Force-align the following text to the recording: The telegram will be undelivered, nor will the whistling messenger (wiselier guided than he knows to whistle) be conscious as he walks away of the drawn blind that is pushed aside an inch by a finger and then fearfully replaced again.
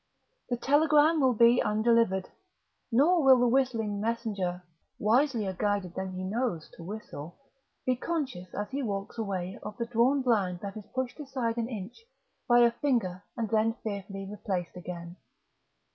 The 0.49 0.57
telegram 0.57 1.21
will 1.21 1.35
be 1.35 1.61
undelivered, 1.61 2.27
nor 2.91 3.21
will 3.23 3.37
the 3.39 3.47
whistling 3.47 4.01
messenger 4.01 4.63
(wiselier 4.99 5.55
guided 5.55 5.93
than 5.93 6.13
he 6.13 6.23
knows 6.23 6.71
to 6.75 6.81
whistle) 6.83 7.37
be 7.85 7.95
conscious 7.97 8.51
as 8.55 8.71
he 8.71 8.81
walks 8.81 9.19
away 9.19 9.59
of 9.61 9.77
the 9.77 9.85
drawn 9.85 10.23
blind 10.23 10.61
that 10.61 10.75
is 10.75 10.87
pushed 10.95 11.19
aside 11.19 11.57
an 11.57 11.69
inch 11.69 12.03
by 12.47 12.61
a 12.61 12.71
finger 12.71 13.23
and 13.37 13.47
then 13.49 13.75
fearfully 13.83 14.27
replaced 14.27 14.75
again. 14.75 15.17